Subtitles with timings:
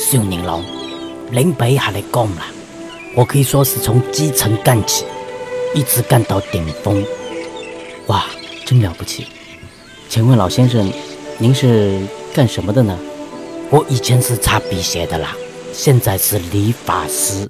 [0.00, 0.64] 少年郎，
[1.30, 2.46] 林北还来讲啦，
[3.14, 5.04] 我可以说是从基层干起，
[5.74, 7.04] 一直干到顶峰。
[8.06, 8.24] 哇，
[8.64, 9.26] 真了不起！
[10.08, 10.90] 请问老先生，
[11.36, 12.00] 您是
[12.34, 12.98] 干什么的呢？
[13.68, 15.36] 我以前是擦皮鞋的啦，
[15.70, 17.48] 现在是理发师。